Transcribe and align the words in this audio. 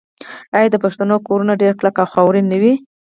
آیا 0.55 0.67
د 0.71 0.75
پښتنو 0.83 1.15
کورونه 1.27 1.53
ډیر 1.61 1.73
کلک 1.79 1.95
او 2.01 2.07
خاورین 2.13 2.45
نه 2.51 2.57
وي؟ 2.61 2.73